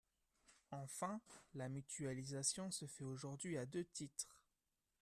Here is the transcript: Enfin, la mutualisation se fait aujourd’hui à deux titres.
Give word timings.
Enfin, 0.71 1.21
la 1.53 1.69
mutualisation 1.69 2.71
se 2.71 2.87
fait 2.87 3.03
aujourd’hui 3.03 3.59
à 3.59 3.67
deux 3.67 3.83
titres. 3.85 4.35